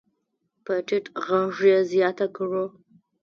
[0.65, 2.63] په ټيټ غږ يې زياته کړه.